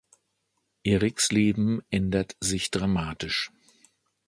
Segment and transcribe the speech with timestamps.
[0.83, 3.51] Eriks Leben ändert sich dramatisch.